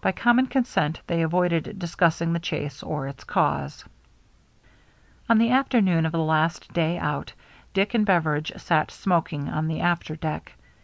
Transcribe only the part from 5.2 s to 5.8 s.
HARBOR LIGHTS 381 On the